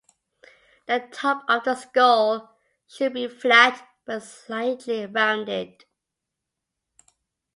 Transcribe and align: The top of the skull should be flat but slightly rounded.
The 0.87 1.07
top 1.11 1.43
of 1.47 1.63
the 1.65 1.75
skull 1.75 2.57
should 2.87 3.13
be 3.13 3.27
flat 3.27 3.87
but 4.03 4.23
slightly 4.23 5.05
rounded. 5.05 5.85